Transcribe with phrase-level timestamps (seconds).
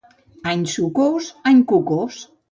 [0.51, 2.17] Any sucós, any cucós.